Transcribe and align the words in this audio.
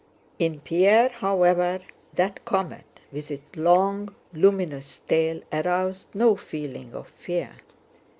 In 0.39 0.61
Pierre, 0.61 1.09
however, 1.09 1.79
that 2.15 2.43
comet 2.43 3.01
with 3.11 3.29
its 3.29 3.55
long 3.55 4.15
luminous 4.33 4.99
tail 5.07 5.41
aroused 5.53 6.07
no 6.15 6.35
feeling 6.35 6.95
of 6.95 7.09
fear. 7.09 7.51